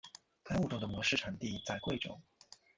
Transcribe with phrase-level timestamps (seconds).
[0.43, 2.19] 该物种的模式产地在贵州。